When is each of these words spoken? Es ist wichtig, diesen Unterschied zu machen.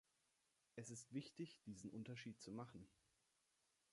Es 0.77 0.89
ist 0.89 1.13
wichtig, 1.13 1.59
diesen 1.67 1.91
Unterschied 1.91 2.41
zu 2.41 2.51
machen. 2.51 2.89